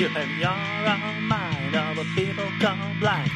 You 0.00 0.08
have 0.08 0.30
your 0.38 0.48
own 0.48 1.24
mind 1.24 1.76
a 1.76 2.04
people 2.14 2.50
gone 2.58 2.98
blind. 3.00 3.30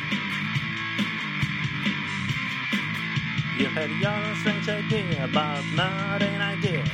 You 3.58 3.66
have 3.66 3.90
your 4.00 4.10
own 4.10 4.34
strange 4.36 4.66
idea 4.70 5.24
about 5.24 5.62
modern 5.74 6.40
ideas. 6.40 6.88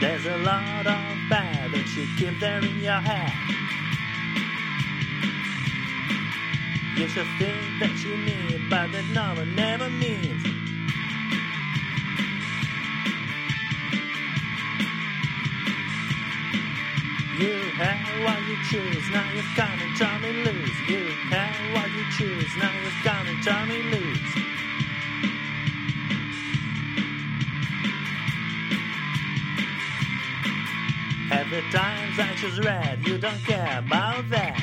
There's 0.00 0.26
a 0.26 0.38
lot 0.38 0.88
of 0.88 1.30
bad 1.30 1.70
that 1.70 1.86
you 1.96 2.08
keep 2.18 2.40
there 2.40 2.58
in 2.58 2.80
your 2.80 2.94
head. 2.94 3.32
You 6.98 7.06
should 7.06 7.28
think 7.38 7.78
that 7.78 7.96
you 8.02 8.16
need, 8.16 8.68
but 8.68 8.90
that 8.90 9.04
no 9.14 9.34
one 9.36 9.54
never 9.54 9.88
means. 9.88 10.59
You 17.40 17.56
have 17.80 18.24
what 18.24 18.40
you 18.48 18.56
choose, 18.70 19.10
now 19.10 19.32
you've 19.32 19.44
come 19.56 19.80
and 19.80 19.96
try 19.96 20.18
me 20.18 20.32
lose. 20.44 20.88
You 20.88 21.06
have 21.30 21.74
what 21.74 21.90
you 21.90 22.04
choose, 22.18 22.56
now 22.58 22.72
you've 22.82 23.02
come 23.02 23.26
and 23.26 23.42
try 23.42 23.64
me 23.66 23.82
lose. 23.82 24.50
The 31.50 31.62
times 31.72 32.16
I 32.16 32.32
choose 32.36 32.60
red, 32.60 33.04
you 33.04 33.18
don't 33.18 33.42
care 33.44 33.80
about 33.80 34.30
that. 34.30 34.56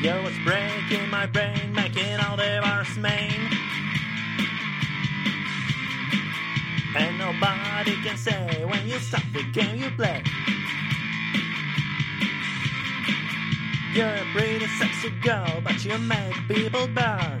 Yo, 0.00 0.24
it's 0.26 0.38
breaking 0.44 1.10
my 1.10 1.26
brain, 1.26 1.72
making 1.74 2.20
all 2.20 2.36
the 2.36 2.60
bars 2.62 2.96
main. 2.96 3.50
And 6.98 7.18
nobody 7.18 7.94
can 8.02 8.16
say 8.16 8.64
when 8.64 8.88
you 8.88 8.98
stop 8.98 9.22
the 9.34 9.42
game 9.52 9.76
you 9.76 9.90
play. 9.90 10.22
You're 13.92 14.08
a 14.08 14.24
pretty 14.32 14.66
sexy 14.78 15.10
girl, 15.20 15.60
but 15.62 15.84
you 15.84 15.98
make 15.98 16.34
people 16.48 16.86
burn. 16.86 17.40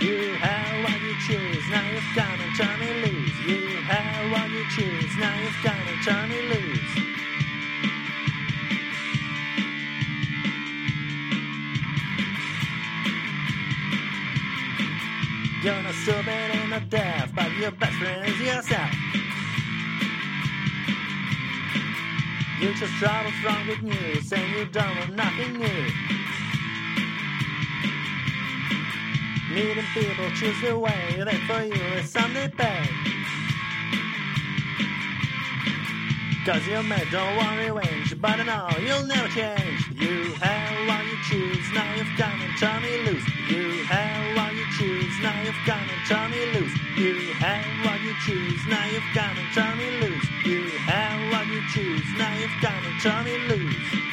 You 0.00 0.34
have 0.42 0.84
what 0.84 1.00
you 1.00 1.14
choose, 1.26 1.64
now 1.70 1.88
you've 1.92 2.10
come 2.14 2.40
and 2.40 2.56
turn 2.56 2.80
loose. 3.02 3.38
You 3.46 3.68
have 3.82 4.32
what 4.32 4.50
you 4.50 4.64
choose, 4.70 5.16
now 5.16 5.34
you've 5.40 5.62
come 5.62 5.86
and 5.86 6.02
turn 6.02 6.30
loose. 6.50 6.67
You're 15.60 15.82
not 15.82 15.94
stupid 15.94 16.28
and 16.28 16.70
not 16.70 16.88
deaf, 16.88 17.34
but 17.34 17.50
your 17.56 17.72
best 17.72 17.94
friend 17.94 18.28
is 18.28 18.40
yourself. 18.40 18.90
You 22.60 22.72
just 22.74 22.92
travel 22.94 23.32
from 23.42 23.66
good 23.66 23.82
news 23.82 24.32
and 24.32 24.50
you 24.52 24.66
don't 24.66 24.96
want 24.98 25.16
nothing 25.16 25.54
new. 25.54 25.86
Meeting 29.52 29.84
people 29.94 30.30
choose 30.36 30.60
the 30.62 30.78
way 30.78 31.22
that 31.24 31.40
for 31.48 31.64
you 31.64 31.82
is 31.98 32.08
Sunday 32.08 32.48
pay. 32.56 32.88
Cause 36.46 36.66
you 36.68 36.82
may 36.84 37.04
don't 37.10 37.36
want 37.36 37.58
revenge, 37.58 38.20
but 38.20 38.38
I 38.38 38.44
know 38.44 38.68
you'll 38.78 39.06
never 39.06 39.28
change. 39.28 39.57
Turn 49.58 49.78
me 49.78 49.90
loose. 50.00 50.28
You 50.44 50.68
have 50.86 51.32
what 51.32 51.46
you 51.48 51.60
choose, 51.72 52.04
now 52.16 52.32
you've 52.38 52.50
come 52.60 52.84
and 52.84 53.00
turn 53.00 53.24
me 53.24 53.38
loose. 53.48 54.07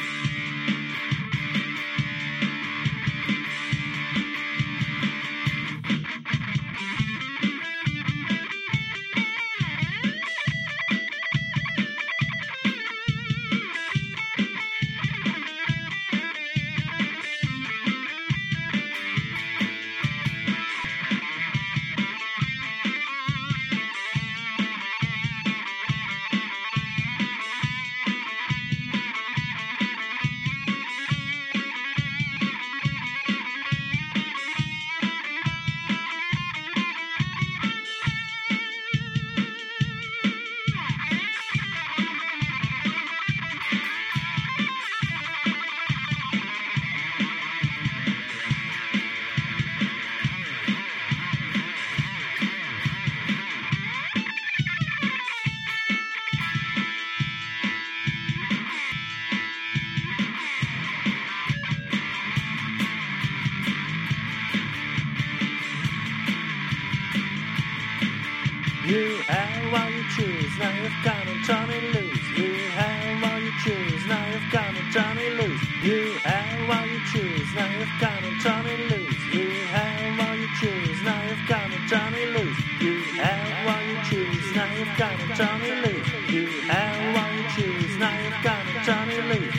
You 68.86 69.16
have 69.26 69.74
all 69.74 69.90
your 69.90 70.04
choose, 70.14 70.58
now 70.60 70.70
you've 70.80 70.92
got 71.02 71.26
and 71.26 71.44
turn 71.44 71.70
it 71.70 71.92
loose. 71.92 72.38
You 72.38 72.54
have 72.78 73.32
all 73.32 73.40
your 73.40 73.52
choose, 73.64 74.06
now 74.06 74.24
you've 74.30 74.52
got 74.52 74.76
and 74.76 74.92
turn 74.92 75.18
it 75.18 75.32
loose. 75.34 75.60
You 75.82 76.12
have 76.22 76.70
all 76.70 76.86
your 76.86 77.00
choose, 77.10 77.52
now 77.56 77.66
you've 77.66 78.00
got 78.00 78.22
and 78.22 78.40
turn 78.40 78.66
it 78.66 78.78
loose. 78.88 79.34
You 79.34 79.50
have 79.74 80.20
all 80.20 80.36
your 80.36 80.48
choose, 80.60 81.02
now 81.02 81.20
you've 81.26 81.48
got 81.48 81.66
and 81.66 81.88
turn 81.90 82.14
it 82.14 82.28
loose. 82.30 82.58
You 82.80 83.02
have 83.18 83.66
all 83.66 83.82
your 83.90 84.02
choose, 84.04 84.54
now 84.54 84.72
you've 84.78 84.96
got 84.96 85.18
and 85.18 85.34
turn 85.34 85.62
it 85.62 85.78
loose. 85.82 86.30
You 86.30 86.46
have 86.70 87.16
all 87.18 87.32
you 87.34 87.44
choose, 87.56 87.96
now 87.98 88.22
you've 88.22 88.42
got 88.44 88.66
and 88.66 88.84
turn 88.86 89.06
loose. 89.28 89.55